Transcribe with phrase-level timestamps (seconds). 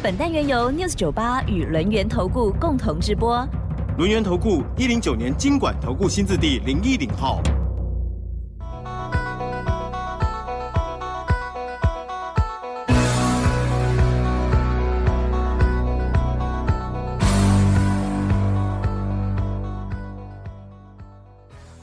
[0.00, 3.44] 本单元由 News 九八与轮源投顾共同直播。
[3.96, 7.42] 轮源投顾一零九年经管投顾新字第零一零号。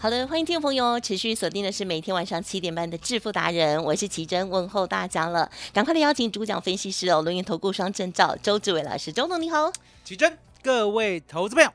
[0.05, 5.49] 好的，欢迎听众朋友持续锁定的是每天晚上七点半的致富达人，我是奇珍，问候大家了。
[5.73, 9.71] 赶快的邀请主讲分析师哦，轮源投顾双证照周志伟老师，周总你好。
[10.03, 11.71] 奇珍，各位投资朋友，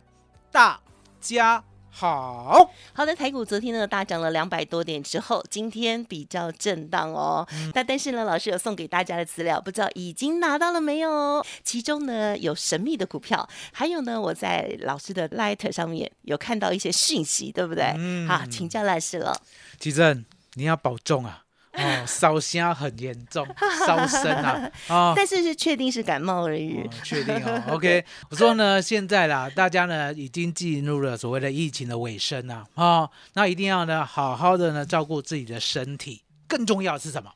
[0.53, 0.79] 大
[1.21, 2.71] 家好。
[2.93, 7.47] 好的，台股昨天呢大涨了两百多点之后，今天比较震荡哦。
[7.75, 11.45] 那但是呢，老师有送给大家的资料，不知道已经拿到了没有？
[11.65, 17.93] 其中呢有神秘的股票，还有呢我在老师的 Light 上面有看到一些讯息，对不对？
[17.97, 19.37] 嗯好，请教老师了。
[19.79, 20.25] 奇正，
[20.55, 21.45] 你要保重啊！
[21.73, 23.47] 哦，烧声很严重，
[23.87, 24.71] 烧身啊！
[24.89, 26.79] 啊、 但是是确定是感冒而已。
[26.83, 28.05] 哦确定哦， OK。
[28.29, 37.33] 我说呢，现在啦，大家呢已经进入了所谓的疫情的尾声啊，哦，那一定要呢好好的呢照顾自己的身体，更重要的是什么？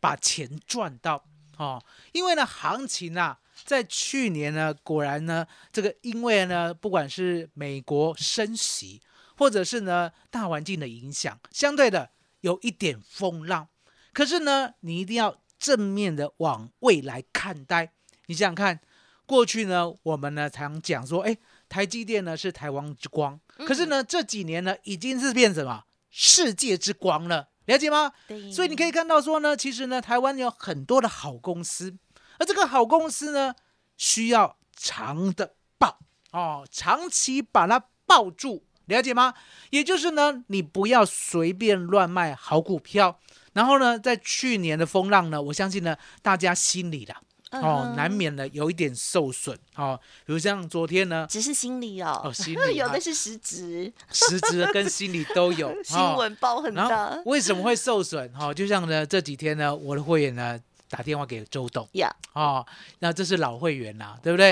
[0.00, 1.24] 把钱赚到
[1.56, 9.00] 哦，因为呢行情啊，在去年呢，果然呢，这个因为呢，不管是美国升息，
[9.38, 13.68] 或者是呢大环境的影响，相对的有一点风浪。
[14.16, 17.92] 可是呢，你一定要正面的往未来看待。
[18.28, 18.80] 你想想看，
[19.26, 21.36] 过去呢，我们呢常讲说，哎，
[21.68, 28.10] 台积电呢是台湾之光，可是呢这几年呢已经是变什么世界之光了，了解吗？
[28.50, 31.94] 所以你可以看到说呢，其实呢，台湾有很多的好公司，
[32.38, 33.54] 而这个好公司呢，
[33.98, 35.98] 需要长的抱
[36.30, 39.34] 哦，长期把它抱住，了解吗？
[39.68, 43.20] 也就是呢，你不要随便乱卖好股票。
[43.56, 47.18] 然后呢，在去年的风浪呢，我相信呢，大家心里啦，
[47.52, 49.98] 哦，难免呢有一点受损哦。
[50.26, 58.30] 比如像昨天呢，只是心理哦，哦 心理有啊的是实质，实质跟心理都有 新哦闻报很然大后为什么会受损？
[58.34, 61.88] 哈、就像呢这几天呢，我的会员呢打电话给周董。
[61.92, 62.64] 呀，哦，
[62.98, 64.50] 那这是老会员啦，对不对？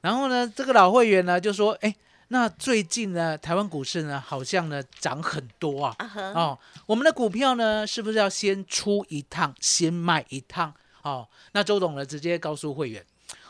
[0.00, 1.92] 然后呢，这个老会员呢就说，哎，
[2.28, 5.96] 那最近呢，台湾股市呢好像呢涨很多啊。
[6.34, 10.72] 哦，我们的股票呢，是不是要先出一趟，先卖一趟？
[11.02, 13.04] 哦，那周董呢，直接告诉会员，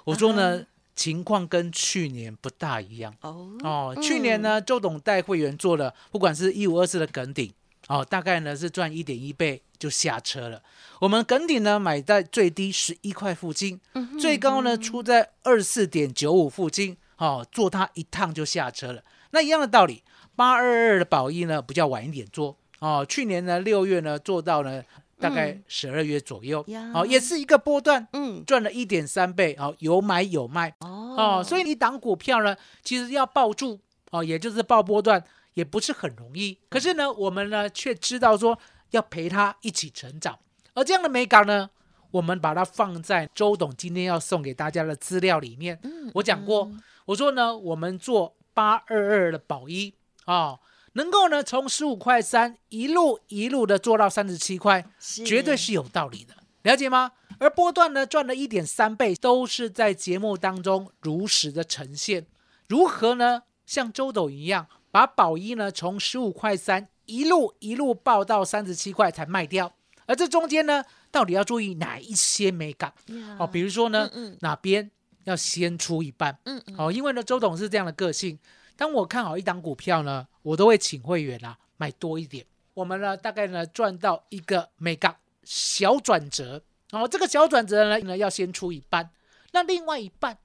[0.04, 0.64] 我说呢，
[0.96, 3.14] 情况跟去年不大一样。
[3.20, 7.52] 哦，哦，去年呢，周董带会员做了，不管是一五二四的梗顶，
[7.86, 10.60] 哦，大概呢是赚一点一倍就下车了。
[11.00, 19.02] 我们梗顶呢买在最低十一块附近，嗯最高呢出在二四点九五附近，哦，坐它一趟就下车了。
[19.30, 20.02] 那一样的道理，
[20.36, 24.82] 八二二的宝一呢比较晚一点做，哦，去年呢六月呢做到呢
[25.19, 28.06] 大概嗯十二月左右，呀哦，也是一个波段。
[28.12, 33.80] 嗯，赚了一点三倍，哦，有买有卖，哦哦，所以你档股票呢，其实要抱住
[34.10, 35.22] 哦，也就是抱波段，
[35.54, 36.58] 也不是很容易。
[36.69, 38.58] 可是呢，我们呢却知道说
[38.91, 40.38] 要陪他一起成长，
[40.74, 41.70] 而这样的美感呢，
[42.10, 45.78] 我们把它放在周董今天要送给大家的资料里面。
[45.82, 46.70] 嗯我讲过，
[47.06, 49.94] 我说呢，我们做八二二的宝一
[50.26, 50.60] 哦，
[50.94, 54.87] 能够呢从十五块三一路一路的做到三十七块，
[55.25, 57.12] 绝对是有道理的，了解吗？
[57.38, 62.26] 而波段呢赚了一点三倍，都是在节目当中如实的呈现。
[62.69, 63.42] 如何呢？
[63.66, 69.75] 像周董一样，把宝一呢从十五块三一路一路报到三十七块才卖掉，
[70.06, 72.92] 而这中间呢，到底要注意哪一些美感？
[73.09, 74.91] 呀哦，比如说呢，嗯嗯哪边
[75.24, 76.38] 要先出一半？
[76.44, 76.74] 嗯嗯。
[76.78, 78.38] 哦，因为呢，周董是这样的个性，
[78.76, 82.47] 当我看好一档股票呢，我都会请会员啊买多一点。
[82.74, 86.62] 我们呢，大概呢赚到一个美感小转折，
[86.92, 89.10] 哦，这个小转折呢呢要先出一半，
[89.53, 90.38] 那另外一半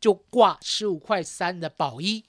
[0.00, 2.24] 就挂十五块三的保一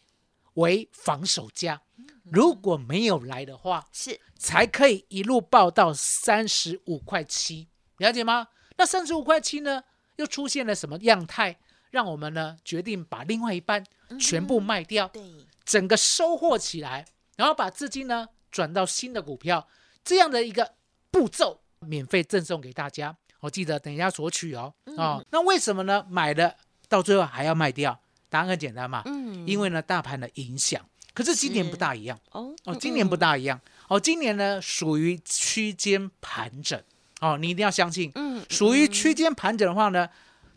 [0.56, 1.82] 为防守价，
[2.24, 4.20] 如果没有来的话，是。
[4.38, 8.50] 才可以一路报到三十五块七，了解吗？
[8.76, 9.82] 那三十五块七呢，
[10.18, 11.58] 又出现了什么样态，
[11.96, 13.82] 让我们呢决定把另外一半
[14.20, 15.24] 全部卖掉，对，
[15.64, 17.06] 整个收获起来，
[17.38, 19.66] 然后把资金呢转到新的股票，
[20.04, 20.74] 这样的一个
[21.10, 23.16] 步骤，免费赠送给大家。
[23.40, 24.74] 我记得等一下索取哦。
[24.98, 26.06] 哦，那为什么呢？
[26.10, 26.54] 买了
[26.90, 27.98] 到最后还要卖掉？
[28.28, 30.84] 答案很简单嘛，嗯因为呢大盘的影响。
[31.14, 33.58] 可是今年不大一样哦哦，今年不，大一样
[33.88, 36.78] 哦，今年呢属于区间盘整
[37.22, 40.10] 哦，你一定要相信，嗯，嗯属于区间盘整的话呢，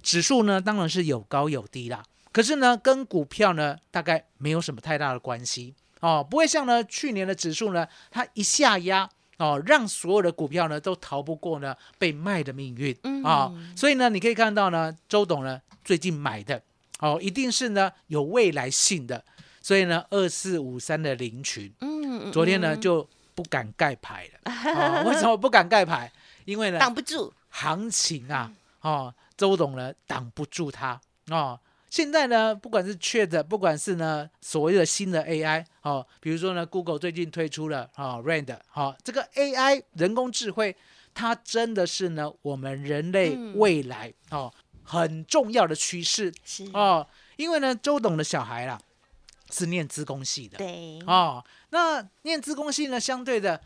[0.03, 2.03] 指数呢当然是有高有低啦，
[2.33, 5.75] 可是呢跟股票呢大概没有什么太大的关系。
[6.01, 9.09] 哦，不会像呢去年的指数呢，它一下压。
[9.39, 12.93] 哦，让所有的股票呢都逃不过呢被卖的命运。
[13.25, 16.61] 啊、哦嗯所以呢，你可以看到呢，周董呢最近买的。
[16.99, 19.25] 哦，一定是呢有未来性的，
[19.63, 24.53] 所以呢，二四五三的林群，嗯，嗯昨天呢嗯就不敢盖牌了。
[24.53, 26.11] 哦、为什么不敢盖牌？
[26.45, 31.01] 因为呢，挡不住，行情啊，哦，周董呢挡不住它
[31.31, 31.59] 哦。
[31.89, 40.77] 现在呢，不管是 Chat，不管是呢所谓的新的 AI 哦，比如说呢，Google 最近推出了哦 Rand 哦，这个 AI 人工智慧，
[41.15, 44.53] 它真的是呢我们人类嗯未来、哦
[44.91, 46.33] 很重要的趋势，
[46.73, 47.07] 哦。
[47.37, 48.81] 因为呢，周董的小孩啦
[49.51, 53.61] 是念资工系的，对，哦，那念资工系呢，相对的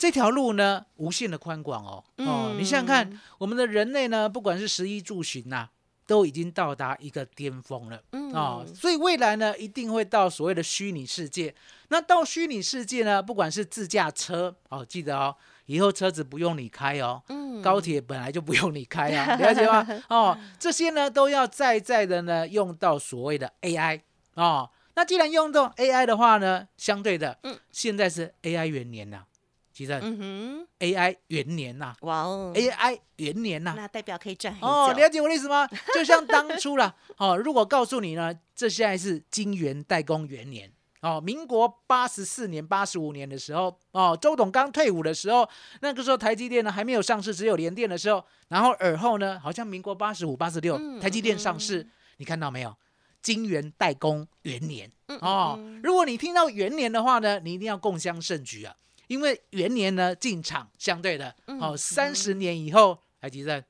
[0.00, 2.02] 这条路呢，无限的宽广哦。
[2.24, 5.68] 哦，你想想看嗯，我们的人类呢，不管是食衣住行呐、
[6.06, 8.00] 都已经到达一个巅峰了。
[8.12, 11.54] 嗯哦，所以未来呢，一定会到所谓的虚拟世界。
[11.88, 15.36] 那到虚拟世界呢，不管是自驾车哦，记得哦，
[15.66, 19.86] 以后车子不用你开哦，嗯高铁本来就不用你开啊， 了解吗？
[20.08, 24.00] 哦， 这些呢都要在在的呢用到所谓的 AI
[24.32, 24.70] 哦。
[24.94, 29.24] 那既然用到 AI 的话呢，相对的，嗯现在是 AI 元年呐、
[29.72, 35.68] 其实、嗯 AI 元年呐、哼，哇哦，AI 元年呐、那代表可以赚很哦，久了解我的意思吗？
[35.94, 40.72] 就像当初啦，哦，如果告诉你呢，这现在是金元代工元年。
[41.02, 45.48] 哦，民国八十四年、八十五年的时候，哦，周董刚退伍的时候，
[45.80, 51.88] 那个时候台积电呢还没有上市，只有联电的时候，然后尔后呢，好像民国八十五、八十六，嗯台积电上市，
[52.18, 52.76] 你看到没有？
[53.22, 58.74] 金元代工元年嗯哦如果你听到元年的话呢，你一定要共襄盛举啊，
[59.10, 63.62] 因为元年呢进场相对的嗯哦，三十年以后，还记得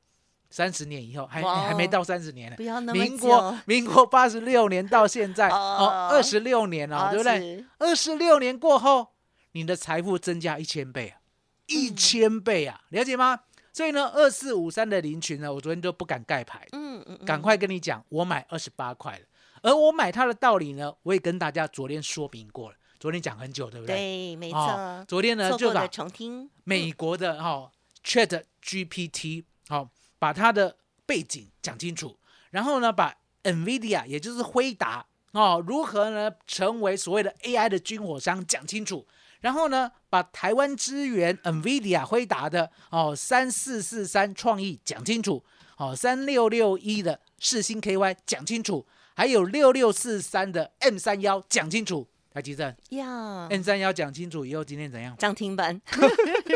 [0.50, 2.56] 三十年以后还还没到三十年呢。
[2.58, 7.64] 不，要那么民国民国八十六年到现在 哦哦，二十六年了，啊对不对？
[7.78, 9.14] 二十六年过后，
[9.52, 11.24] 你的财富增加一千倍啊，嗯。
[11.68, 13.40] 一千倍啊，了解吗？
[13.72, 19.24] 所以呢，二四五三的林群呢，我昨天都不敢盖牌，嗯嗯，赶快跟你讲，我买二十八块了。
[19.62, 23.96] 而我买它的道理呢，我也跟大家昨天说明过了，昨天讲很久，对不对？
[23.96, 27.72] 对，没哦错，昨天呢就把重听，美国的哈、哦
[28.04, 29.88] Chat GPT 好、
[30.18, 30.76] 把它的
[31.06, 32.18] 背景讲清楚，
[32.50, 39.06] 然后呢，把 NVIDIA 也就是辉达哦如何呢成为所谓的 AI 的军火商讲清楚，
[39.40, 45.42] 然后呢，把台湾支援 NVIDIA 辉达的哦三四四三创意讲清楚，
[45.78, 55.16] 哦三六六一的世星 KY 讲清楚，还有六六四三的 M 三幺讲清楚，台积电呀，，N 三要讲清楚以后，今天怎样？
[55.16, 55.80] 涨停板，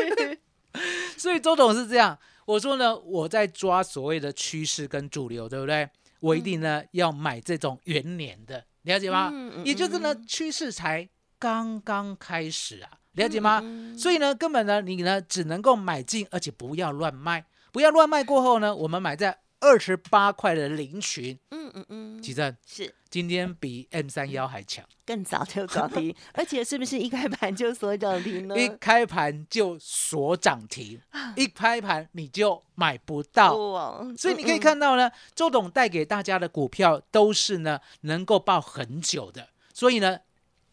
[1.17, 5.89] 所以周董是这样，我说呢，我在抓所谓的趋势跟主流，对不对？
[6.21, 9.29] 我一定呢、要买这种元年的，了解吗？
[9.33, 11.07] 嗯嗯也就是呢嗯，趋势才
[11.37, 13.59] 刚刚开始啊，了解吗？
[13.63, 18.23] 嗯所以呢，根本呢，你呢只能够买进，而且不要乱卖，不要乱卖。
[18.23, 22.93] 过后呢，我们买在二十八块的零群，嗯嗯嗯，奇正是。
[23.09, 28.55] 今天比 M 三幺还强，更早就涨停， 而且是不是一开盘就锁涨停呢？
[28.55, 31.01] 一开盘就锁涨停，
[31.35, 33.55] 一开盘你就买不到。
[34.15, 40.19] 所以你可以嗯，看到呢，周董带给大家的股票都是呢能够抱很久的，所以呢，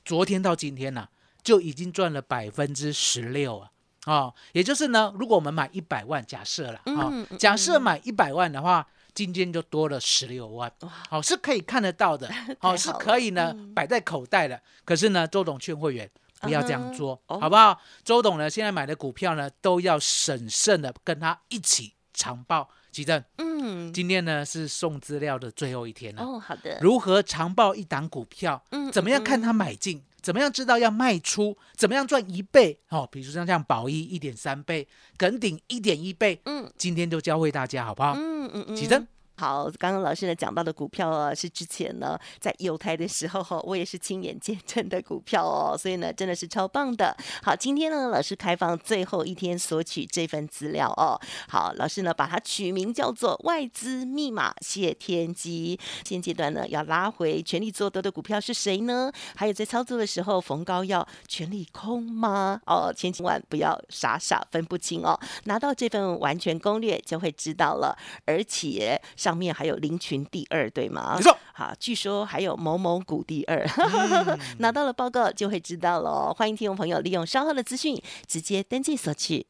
[0.04, 1.08] 昨天到今天呢、
[1.42, 3.71] 就已经赚了百分之十六啊。
[4.06, 10.72] 哦，也就是呢，如果我们买一百万，假设了啊、嗯嗯假设买一百万的话，今天就多了十六万，
[11.08, 12.28] 好、是可以看得到的，
[12.58, 14.60] 好、是可以呢、摆在口袋的。
[14.84, 17.80] 可是呢，周董劝会员不要这样做，哦好不好？
[18.02, 22.68] 周董呢，现在买的股票呢，都要审慎的跟他一起长报。
[22.92, 26.22] 奇正，嗯，今天呢是送资料的最后一天了。
[26.22, 28.62] 哦，好的，如何长报一档股票？
[28.70, 30.02] 嗯怎么样看它买进？
[30.20, 31.56] 怎么样知道要卖出？
[31.74, 32.78] 怎么样赚一倍？
[32.90, 34.86] 哦，比如说像宝一一点三倍，
[35.16, 36.38] 耿鼎一点一倍。
[36.44, 38.12] 嗯今天就教会大家好不好？
[38.14, 39.08] 嗯嗯嗯，起身。
[39.36, 47.16] 好，刚刚老师呢讲到的股票啊，是之前呢在有台的时候哈，我也是亲眼见证的股票哦，所以呢真的是超棒的。
[47.42, 51.18] 好，今天呢老师开放最后一天索取这份资料哦。
[51.48, 55.78] 好，老师呢把它取名叫做外资密码谢天机。
[56.04, 59.10] 现阶段呢要拉回全力做多的股票是谁呢？
[59.34, 62.60] 还有在操作的时候逢高要全力空吗？
[62.66, 65.18] 哦，千万不要傻傻分不清哦。
[65.44, 71.14] 拿到这份完全攻略就会知道了，而且上面还有林群第二，对吗？
[71.14, 71.38] 没错。
[71.54, 73.64] 好，据说还有某某股第二，
[74.58, 76.34] 拿到了报告就会知道喽。
[76.36, 79.46] 欢迎听众朋友利用稍后的资讯直接登记索取。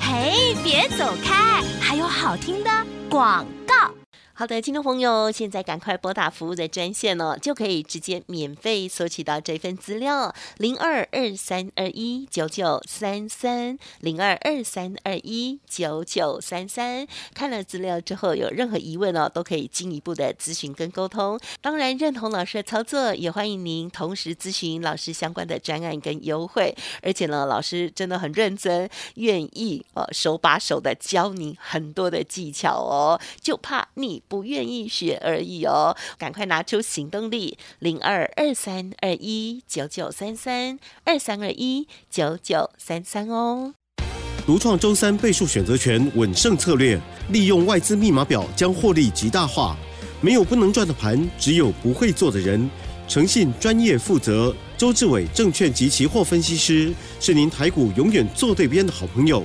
[0.00, 2.70] 嘿，别走开，还有好听的
[3.08, 4.03] 广告。
[4.36, 17.06] 好的，听众朋友，现在赶快拨打服务的专线哦，就可以直接免费索取到这份资料，零二二三二一九九三三，零二二三二一九九三三。
[17.32, 21.38] 看了资料之后，有任何疑问哦，都可以进一步的咨询跟沟通。
[21.60, 26.76] 当然，认同老师的操作，也欢迎您同时咨询老师相关的专案跟优惠。
[27.02, 34.23] 而且呢，老师真的很认真，愿意呃手把手的教您很多的技巧哦，就怕你。
[34.28, 43.74] 不愿意学而已哦，赶快拿出行动力，零二二三二一九九三三二三二一九九三三哦。
[44.46, 47.00] 独创周三倍数选择权稳胜策略，
[47.30, 49.76] 利用外资密码表将获利极大化。
[50.20, 52.68] 没有不能赚的盘，只有不会做的人。
[53.06, 59.44] 诚信、专业、负责，周志伟证券及期货分析师是您台股永远做对边的好朋友。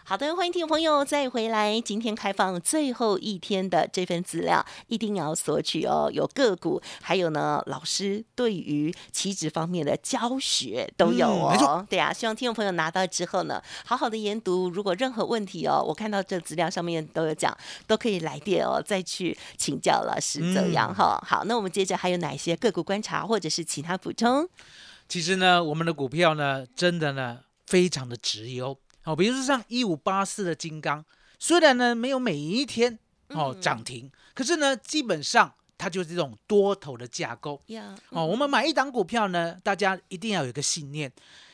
[0.11, 1.79] 好的，欢迎听众朋友再回来。
[1.79, 6.11] 今天开放最后一天的这份资料，一定要索取哦。
[6.13, 11.87] 有个股，还有呢，老师对于期指方面的教学都有哦。
[11.89, 14.69] 对啊，希望听众朋友拿到之后呢，好好的研读。
[14.69, 21.23] 如果任何问题哦，我看到这资料上面都有讲，都可以来电哦，再去请教老师这样哈。
[21.25, 24.45] 好，那我们接着还有哪些个股观察，或者是其他补充？
[25.07, 28.77] 其实呢，我们的股票呢，真的呢，非常的值优。
[29.03, 31.03] 哦，比如说像一五八四的金刚，
[31.39, 37.59] 虽然呢没有每一天哦涨停，可是呢基本上它就是这种多头的架构。
[38.09, 41.11] 哦，我们买一档股票呢，大家一定要有一个信念，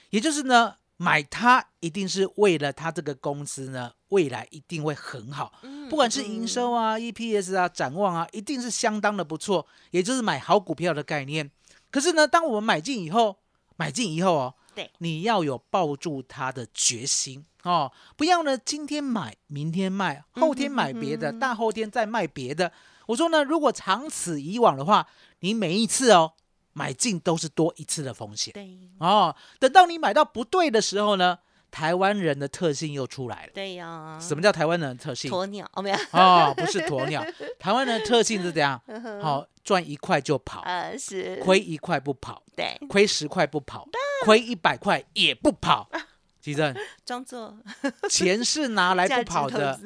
[0.09, 5.53] 也就是呢买它一定是为了它这个公司呢未来一定会很好，
[5.89, 11.49] 不管是营收啊、EPS 啊、展望啊，一定是相当的不错，也就是买好股票的概念。
[11.89, 13.37] 可是呢，当我们买进以后，
[13.77, 14.53] 买进以后哦。
[14.99, 22.71] 你要有抱住它的决心哦，不要呢今天买，明天卖，后天买别的，大后天再卖别的。
[23.07, 25.07] 我说呢，如果长此以往的话，
[25.39, 26.33] 你每一次哦
[26.73, 28.53] 买进都是多一次的风险。
[28.53, 31.39] 对哦，等到你买到不对的时候呢？
[31.77, 33.51] 台湾人的特性又出来了。
[33.53, 35.29] 对呀，什么叫台湾人的特性？
[35.29, 37.23] 鸵鸟哦，没有哦，不是鸵鸟。
[37.59, 38.81] 台湾人的特性是怎样？
[39.21, 43.87] 好，赚一块就跑，呃，是亏一块不跑，对，亏十块不跑，
[44.25, 45.87] 亏一百块也不跑。
[46.41, 47.55] 吉正，装作
[48.09, 49.79] 钱是拿来不跑的，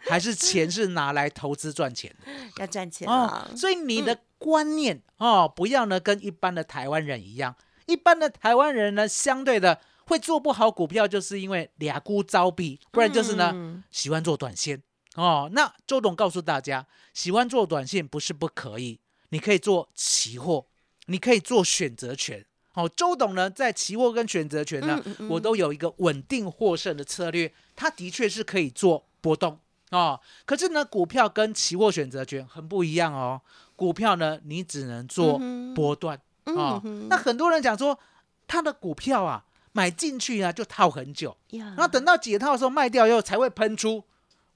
[0.00, 2.30] 还是钱是拿来投资赚钱的？
[2.60, 3.48] 要赚钱啊！
[3.56, 7.56] 所以你的观念哦，不要呢跟一般的台湾人一样。
[7.86, 9.80] 一般的台湾人呢，相对的。
[10.08, 14.82] 会做不好股票，就是因为俩孤招逼，不然就是呢喜欢做短线
[15.14, 15.50] 哦。
[15.52, 18.98] 那周董告诉大家，喜欢做短线不是不可以，
[19.28, 20.64] 你可以做期货，
[21.06, 22.44] 你可以做选择权。
[22.72, 29.58] 哦，周董呢在期货跟选择权呢，我都有一个稳定获胜的策略，它的确是可以做波动
[29.90, 30.18] 哦。
[30.46, 33.42] 可是呢，股票跟期货选择权很不一样哦。
[33.76, 35.38] 股票呢，你只能做
[35.74, 36.80] 波段啊。
[37.10, 37.98] 那很多人讲说，
[38.46, 39.44] 他的股票啊。
[39.78, 44.02] 买进去呢，就套很久，然后等到解套的时候卖掉以后才会喷出。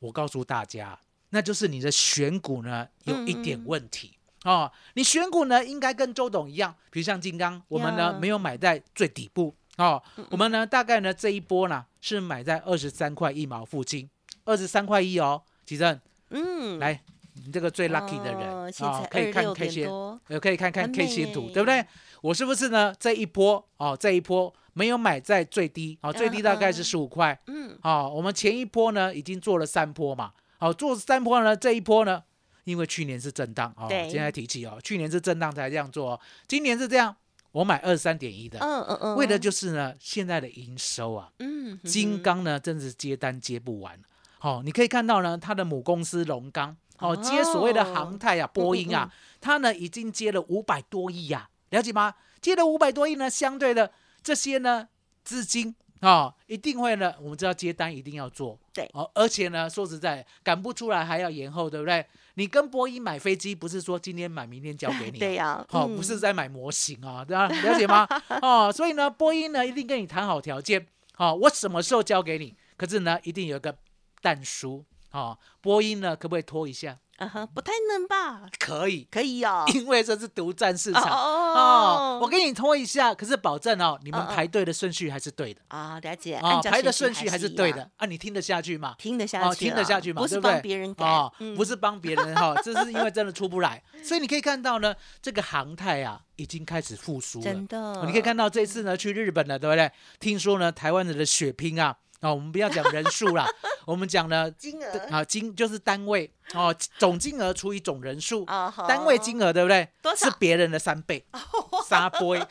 [0.01, 0.99] 我告诉大家，
[1.31, 4.69] 那就是你的选股呢有一点问题哦。
[4.95, 14.11] 你选股呢应该跟周董一样，比如像金刚，我们呢没有买在最底部哦，我们呢大概呢这一波呢是买在二十三块一毛附近，
[14.45, 15.41] 二十三块一哦。
[15.65, 16.01] 吉正，
[16.31, 17.01] 嗯，来，
[17.35, 18.53] 你这个最 lucky 的人
[18.85, 19.89] 啊，可以看 K 线，
[20.27, 21.87] 呃，可以看看 K 线图，对不对？
[22.23, 24.53] 我是不是呢这一波哦，这一波。
[24.75, 32.23] 没有买在最低，好，最低大概是十五块，嗯，好，我们前一波呢已经做了三波嘛，好，做三波呢，这一波呢，
[32.65, 37.15] 因为去年是震荡，哦，现在提起哦，去年是震荡才这样做，今年是这样，
[37.53, 43.99] 我买二十三点一的，嗯嗯嗯，为的就是呢，现在的营收啊，嗯，金刚呢真是接单接不完，
[44.39, 52.15] 好，你可以看到呢，它的母公司龙钢，哦，接所谓的航太啊，波音啊，它呢已经接了五百多亿呀，了解吗？
[52.41, 53.93] 接了五百多亿呢，相对的。
[54.23, 54.89] 这些呢，
[55.25, 57.15] 资金啊，一定会呢。
[57.21, 59.11] 我们知道接单一定要做，对哦。
[59.15, 62.05] 而且呢，说实在，赶不出来还要延后，对不对？
[62.35, 67.47] 你跟波音买飞机，不是说今天买明天交给你， 对呀，好，不是在买模型啊， 对吧？
[67.49, 68.09] 了解吗？
[68.41, 72.57] 哦，所以呢，波音呢一定跟你谈好条件，好，我什么时候交给你？
[72.77, 73.77] 可是呢，一定有一个
[74.21, 76.99] 但书哦，波音呢可不可以拖一下？
[77.19, 78.49] 啊哈，不太能吧？
[78.59, 79.65] 可以，可以哦。
[79.75, 82.19] 因为这是独占市场哦哦。
[82.21, 88.97] 我给你拖一下，可是保证哦，你们排队的顺序还是对的啊，了解，啊，按排的顺顺序还是对的，啊，你听得下去吗？
[88.99, 90.41] 听得下去哦，听得下去吗，不是？
[90.41, 97.45] 帮别人改哦，嗯不是帮别人哈， 这是因为真的出不来，所以你可以看到呢，这个航太啊已经开始复苏了。
[97.45, 99.93] 真的哦，你可以看到这次呢去日本了，对不对？
[100.19, 103.47] 听说呢台湾人的血拼啊，啊，我们不要讲人数啦，
[103.85, 104.99] 我们讲呢金额。
[105.11, 108.45] 啊金就是单位哦，总金额除以总人数，
[108.87, 109.89] 单位金额对不对？
[110.17, 111.25] 是别人的三倍，
[111.89, 112.19] 沙杯，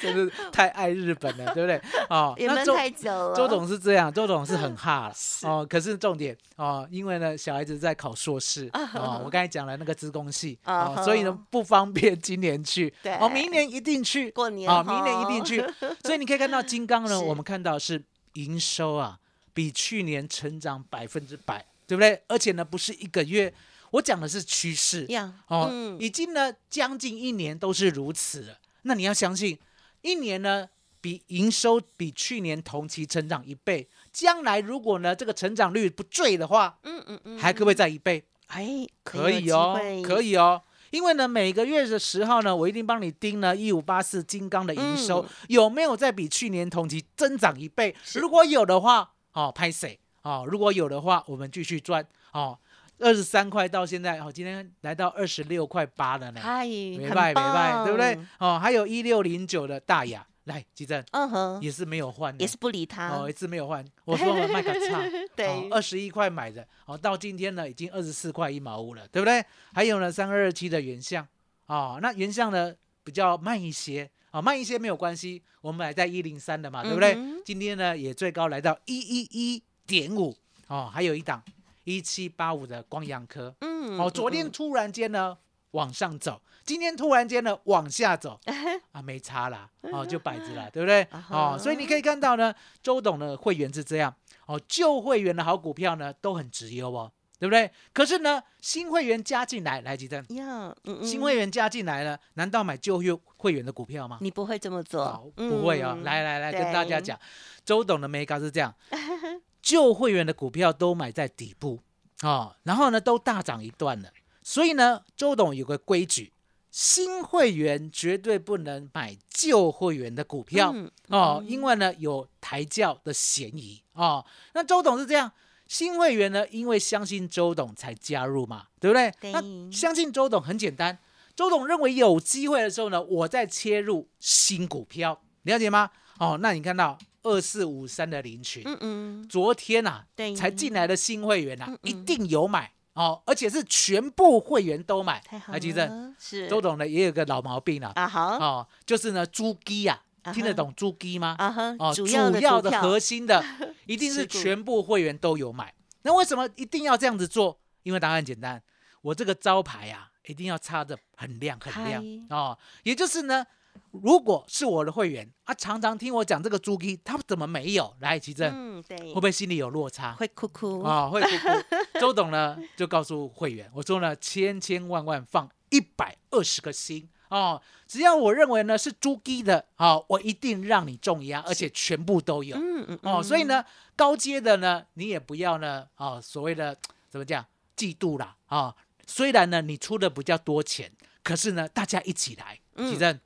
[0.00, 1.80] 真是太爱日本了，对不对？
[2.08, 3.36] 哦，也闷那周太久了。
[3.36, 5.14] 周董是这样，周董是很 哈了
[5.48, 5.66] 哦。
[5.68, 15.62] 可是重点哦，因为呢，小孩子在考硕士哦，我刚才讲了那个资工系啊哦，所以呢不方便今年去对哦，明年一定去过年哦，明年一定去。
[16.04, 18.02] 所以你可以看到金刚呢，我们看到是
[18.34, 19.18] 营收啊，
[19.52, 22.22] 比去年成长百分之百，对不对？
[22.28, 23.52] 而且呢，不是一个月，
[23.90, 28.58] 我讲的是趋势呀，哦，嗯已经呢将近一年都是如此了。
[28.82, 29.58] 那你要相信，
[30.02, 30.68] 一年呢
[31.00, 38.22] 比营收比去年同期成长一倍，将来如果呢这个成长率不坠的话，嗯嗯嗯，还可不可以再一倍？
[38.46, 40.62] 哎，可以哦，可以，以哦。
[40.90, 47.94] 因为呢，每个月的十号呢，我一定帮你盯呢一五八四金刚的营收、嗯有没有再比去年同期增长一倍？
[48.14, 49.99] 如果有的话，哦，拍谁？
[50.22, 52.58] 哦，如果有的话，我们继续赚哦。
[53.02, 58.18] 二十三块到现在，哦，今天来到二十六块八了呢，嗨，很没败没败，对不对？？
[58.38, 63.82] 哦，还有一六零九的大雅，来，吉正嗯哼，也是没有换的，也是不理他哦，，一次没有换。
[64.04, 65.00] 我说了卖个差，
[65.34, 69.42] 对二十一块买的，哦，到今天呢已经二十四块一毛五了，对不对？
[69.72, 71.26] 还有呢，三二二七的原相，
[71.68, 77.14] 哦，那原相呢比较慢一些，哦，慢一些没有关系，我们买在一零三的嘛，对不对？
[77.14, 80.32] 嗯今天呢也最高来到一一一点五，
[80.68, 81.42] 哦，还有一档
[81.82, 85.36] 一七八五的光阳科，嗯，哦，昨天突然间呢
[85.72, 88.38] 往上走，今天突然间呢往下走，
[88.92, 91.04] 啊，没差啦，哦， 就摆着了，对不对？
[91.28, 94.14] 哦，所以你可以看到呢，周董的会员是这样，
[94.46, 97.68] 哦，旧会员的好股票呢都很直优哦，对不对？
[97.92, 104.18] 可是呢，新会员加进来，来几阵，呀，嗯嗯新会员加进来了，难道买旧会会员的股票吗？
[104.20, 107.18] 你不会这么哦做，不会哦，嗯来来来，跟大家对讲，
[107.64, 108.72] 周董的 mega 是这样，
[109.70, 111.78] 旧会员的股票都买在底部
[112.22, 114.10] 哦，然后呢都大涨一段了，
[114.42, 116.32] 所以呢，周董有个规矩，
[116.72, 124.26] 新会员绝对不能买旧会员的股票、嗯哦，因为呢有抬轿的嫌疑哦。
[124.54, 125.30] 那周董是这样。
[125.68, 129.14] 新会员呢，因为相信周董才加入嘛，对不对？
[129.20, 130.98] 对那相信周董很简单，
[131.36, 135.92] 周董认为有机会的时候呢，我再切入新股票，了解吗？
[136.18, 141.78] 哦，那你看到二四五三的林群，嗯嗯，昨天啊，对才进来的新会员啊，嗯嗯。
[141.82, 145.20] 一定有买哦，而且是全部会员都买。
[145.20, 146.48] 太好来，吉正，了，是。
[146.48, 148.36] 周董呢也有个老毛病了，啊好。
[148.38, 151.36] 哦，就是呢猪鸡呀，啊听得懂猪鸡吗？
[151.38, 153.44] 啊哈哦，，主要的核心的
[153.86, 155.74] 一定是全部会员都有买。
[156.02, 157.60] 那为什么一定要这样子做？
[157.82, 158.62] 因为答案简单，
[159.02, 162.02] 我这个招牌啊，一定要插的很亮很亮。
[162.30, 162.58] 哦。
[162.82, 163.44] 也就是呢，
[163.90, 167.94] 如果是我的会员啊，常常听我讲这个猪鸡，他怎么没有？
[168.00, 170.12] 来，奇正，嗯对会不，会心里有落差？
[170.12, 171.98] 会哭哭啊、会哭哭。
[171.98, 182.56] 周董呢就告诉会员，我说呢，千千万万放一百二十个心哦，只要我认为呢是猪鸡的，哦，我一定让你重压，而且全部都有。
[182.56, 183.64] 嗯嗯哦，所以呢，
[183.96, 186.76] 高阶的呢，你也不要呢，哦，所谓的
[187.08, 187.44] 怎么讲，
[187.76, 188.74] 嫉妒啦，啊、
[189.06, 190.92] 虽然呢你出的比较多钱，
[191.24, 193.18] 可是呢大家一起来，嗯其实主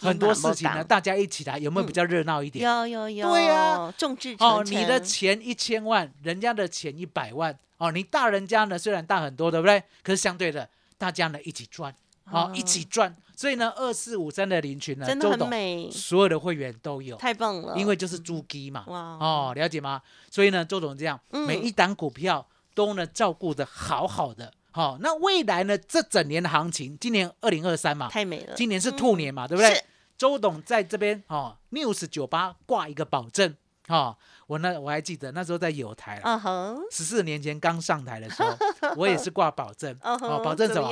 [0.00, 2.64] 很多事情呢，大家一起来，有没有比较热闹一点？
[2.64, 9.82] 有有有，对呀众志哦，你的钱一千万，人家的钱一百万，哦，你大人家呢虽然大很多，对不对？
[10.02, 11.92] 可是相对的，大家呢一起赚，
[12.30, 12.52] 哦，哦。
[12.54, 13.14] 一起赚。
[13.36, 15.28] 所以呢，二四五三的林群呢，真的
[15.92, 18.98] 所有的会员都有，太棒了，因为就是猪鸡嘛，哇。
[19.20, 20.02] 哦，了解吗？
[20.28, 21.46] 所以呢，周董这样，嗯。
[21.46, 29.74] 每一档股票都能照顾的好好的，好、那未来呢，这整年的行情，今年二零二三嘛，太美了，今年是兔年嘛，对不对？
[29.74, 29.82] 是？
[30.16, 33.56] 周董在这边哦，News 酒吧挂一个保证
[33.88, 36.22] 哦，我那我还记得那时候在有台
[36.92, 38.56] 十四年前刚上台的时候，
[38.96, 40.90] 我也是挂保证哦哦，保证什么？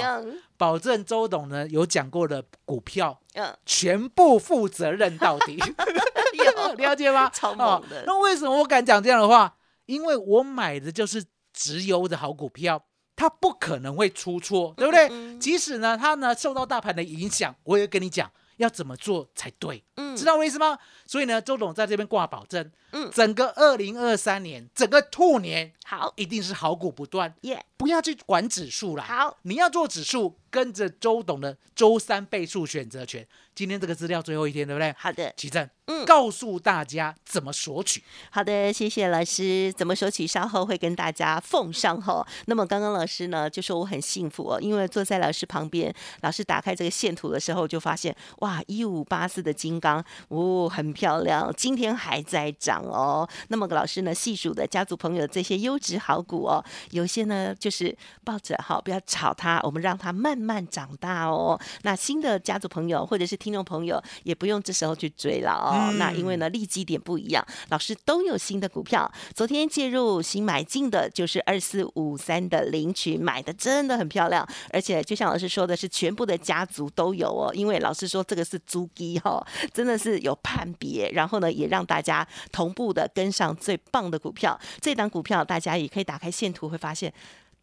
[0.56, 7.30] 保证周董呢有讲过的股票嗯，全部负责任到底，有 了解吗？
[7.32, 9.56] 超哦猛的，那为什么我敢讲这样的话？
[9.86, 12.82] 因为我买的就是直邮的好股票，
[13.16, 15.08] 它不可能会出错，对不对？
[15.10, 19.82] 嗯即使呢，它呢受到大盘的影响，我也跟你讲要怎么做才对。
[19.96, 20.78] 嗯知道我意思吗？
[21.06, 29.04] 所以呢，周董在这边挂保证，嗯整个二零二三年，整个兔年好一定是好股不断，耶，不要去管指数啦。
[29.04, 33.26] 好，你要做指数，跟着周董的周三倍数选择权。
[33.54, 34.94] 今天这个资料最后一天，对不对？
[34.98, 38.02] 好的，奇正，嗯告诉大家怎么索取。
[38.30, 39.72] 好的，谢谢老师。
[39.72, 42.26] 怎么索取，稍后会跟大家奉上哈。
[42.46, 53.28] 那么刚刚老师呢就说我很幸福哦，因为坐在老师旁边，老师打开这个线图的时候，就发现哇，一五八四的金刚哦，很漂亮，今天还在涨哦。
[53.48, 61.58] 那么老师呢细数的家族朋友这些优质好股哦，有些呢就是抱着哈，不要炒它，我们让它慢慢长大哦。
[61.82, 65.72] 那新的家族朋友或者是听众朋友，也不用这时候去追了哦。
[65.74, 69.10] 嗯那因为呢，利基点不一样，老师都有新的股票。
[69.34, 77.50] 昨天介入新买进的就是二四五三的领取，买的真的很漂亮，而且就像老师说的是，全部的家族都有哦。
[77.54, 84.56] 因为老师说这个是租基哈、哦，真的是有判别，然后呢，也让大家同步的跟上最棒的股票。
[84.80, 87.12] 这档股票大家也可以打开线图，会发现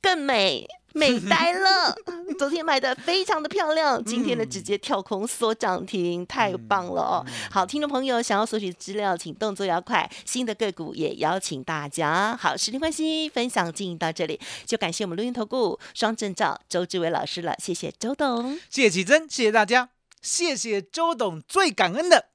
[0.01, 0.67] 更美。
[0.95, 1.95] 美呆了！
[2.37, 7.25] 昨天买的非常的漂亮，今天呢直接跳空缩涨停，太棒了哦！
[7.49, 10.07] 好，听众朋友想要索取资料，请动作要快。
[10.23, 12.37] 新的个股也邀请大家。
[12.37, 18.55] 好，时间关系，分享进行到这里，就感谢我们录音投顾双证照周志伟老师了，谢谢周董。
[18.69, 19.89] 谢谢奇珍，谢谢大家，
[20.21, 22.27] 谢谢周董，最感恩的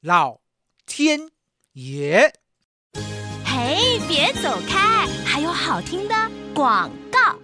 [0.00, 0.40] 老
[0.84, 1.30] 天
[1.74, 2.32] 耶。
[3.44, 6.14] 嘿，别走开，还有好听的
[6.52, 7.38] 广告。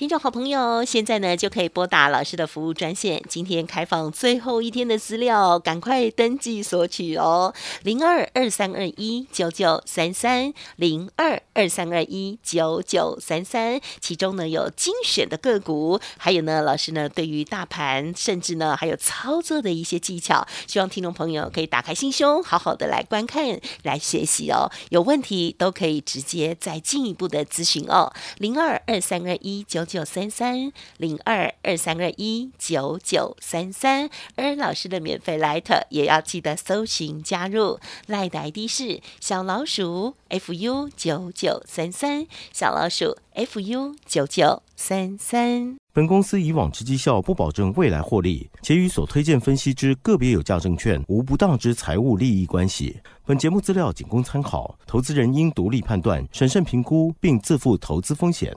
[0.00, 45.76] 听众好朋友，现在呢就可以拨打老师的服务专线，今天开放最后一天的资料，赶快登记索取哦，零二二三二一九九三三零二二三二一九九三三，其中呢有精选的个股，还有呢老师呢对于大盘，甚至呢还有操作的一些技巧，希望听众朋友可以打开心胸，好好的来观看、来学习哦，有问题都可以直接再进一步的咨询哦，零二二三二一九九三三零二二三二一九九三三，而老师的免费 Light 也要记得搜寻加入，Light 的 ID 是小老鼠 fu 九九三三，小老鼠 fu 九九三三。
[45.92, 53.00] 本公司以往之绩效不保证未来获利，且与所推荐分析之个别有价证券无不当之财务利益关系。
[53.26, 58.56] 本节目资料仅供参考，投资人应独立判断、审慎评估，并自负投资风险。